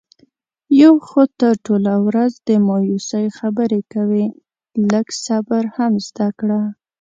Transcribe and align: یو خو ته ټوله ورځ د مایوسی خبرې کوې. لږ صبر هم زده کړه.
یو 0.81 0.93
خو 1.07 1.21
ته 1.39 1.47
ټوله 1.65 1.93
ورځ 2.07 2.31
د 2.47 2.49
مایوسی 2.67 3.25
خبرې 3.39 3.81
کوې. 3.93 4.25
لږ 4.91 5.07
صبر 5.25 5.63
هم 5.75 5.93
زده 6.07 6.27
کړه. 6.39 6.61